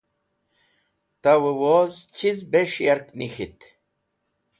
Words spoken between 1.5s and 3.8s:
woz chiz bes̃h yark nik̃ht?